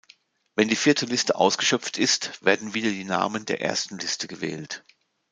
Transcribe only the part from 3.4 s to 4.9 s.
der ersten Liste gewählt.